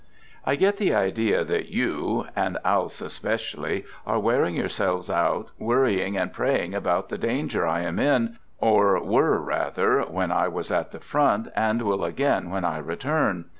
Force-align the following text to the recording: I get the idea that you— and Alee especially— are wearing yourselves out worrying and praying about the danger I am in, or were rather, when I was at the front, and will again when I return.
I 0.47 0.55
get 0.55 0.77
the 0.77 0.95
idea 0.95 1.43
that 1.43 1.69
you— 1.69 2.25
and 2.35 2.57
Alee 2.65 2.87
especially— 3.05 3.85
are 4.07 4.17
wearing 4.17 4.55
yourselves 4.55 5.11
out 5.11 5.49
worrying 5.59 6.17
and 6.17 6.33
praying 6.33 6.73
about 6.73 7.09
the 7.09 7.19
danger 7.19 7.67
I 7.67 7.81
am 7.81 7.99
in, 7.99 8.39
or 8.57 8.99
were 9.03 9.37
rather, 9.39 10.01
when 10.01 10.31
I 10.31 10.47
was 10.47 10.71
at 10.71 10.89
the 10.91 10.99
front, 10.99 11.49
and 11.55 11.83
will 11.83 12.03
again 12.03 12.49
when 12.49 12.65
I 12.65 12.79
return. 12.79 13.45